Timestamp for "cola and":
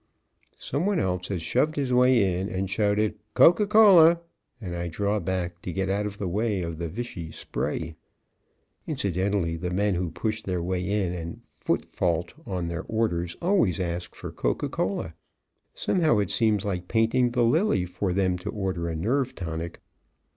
3.67-4.75